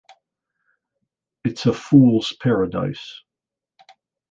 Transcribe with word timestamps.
It's 1.45 1.67
a 1.67 1.73
fool's 1.75 2.35
paradise. 2.41 3.21